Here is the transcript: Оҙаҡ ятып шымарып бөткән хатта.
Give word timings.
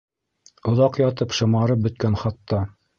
Оҙаҡ 0.71 0.97
ятып 1.03 1.37
шымарып 1.43 1.87
бөткән 1.87 2.23
хатта. 2.27 2.67